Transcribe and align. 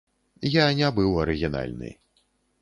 Я 0.53 0.63
не 0.79 0.89
быў 0.95 1.19
арыгінальны. 1.25 1.93